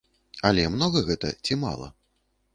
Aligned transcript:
Але 0.49 0.63
многа 0.75 1.03
гэта 1.11 1.31
ці 1.45 1.59
мала? 1.67 1.93